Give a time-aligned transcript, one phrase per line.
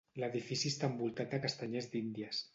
[0.21, 2.43] L'edifici està envoltat de castanyers d'Índies.